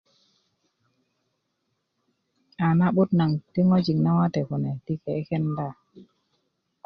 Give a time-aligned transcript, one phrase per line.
[2.65, 5.67] a na'but naŋ ti ŋojik nawate kune ti kekenda